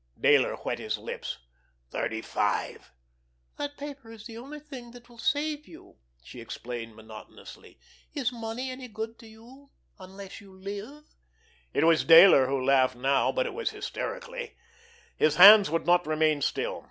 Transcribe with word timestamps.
Dayler 0.19 0.57
wet 0.65 0.79
his 0.79 0.97
lips. 0.97 1.37
"Thirty 1.91 2.23
five." 2.23 2.91
"That 3.57 3.77
paper 3.77 4.11
is 4.11 4.25
the 4.25 4.35
only 4.35 4.59
thing 4.59 4.89
that 4.93 5.07
will 5.09 5.19
save 5.19 5.67
you," 5.67 5.97
she 6.23 6.41
explained 6.41 6.95
monotonously. 6.95 7.77
"Is 8.15 8.31
money 8.33 8.71
any 8.71 8.87
good 8.87 9.19
to 9.19 9.27
you—unless 9.27 10.41
you 10.41 10.55
live?" 10.55 11.03
It 11.71 11.83
was 11.83 12.03
Dayler 12.03 12.47
who 12.47 12.65
laughed 12.65 12.95
now, 12.95 13.31
but 13.31 13.45
it 13.45 13.53
was 13.53 13.69
hysterically. 13.69 14.57
His 15.17 15.35
hands 15.35 15.69
would 15.69 15.85
not 15.85 16.07
remain 16.07 16.41
still. 16.41 16.79